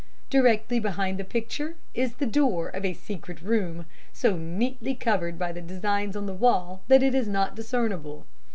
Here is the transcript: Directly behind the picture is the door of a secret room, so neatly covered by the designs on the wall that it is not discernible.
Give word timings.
Directly 0.31 0.79
behind 0.79 1.19
the 1.19 1.23
picture 1.23 1.75
is 1.93 2.13
the 2.15 2.25
door 2.25 2.69
of 2.69 2.83
a 2.83 2.93
secret 2.95 3.39
room, 3.43 3.85
so 4.11 4.35
neatly 4.35 4.95
covered 4.95 5.37
by 5.37 5.51
the 5.51 5.61
designs 5.61 6.15
on 6.15 6.25
the 6.25 6.33
wall 6.33 6.81
that 6.87 7.03
it 7.03 7.13
is 7.13 7.27
not 7.27 7.53
discernible. 7.55 8.25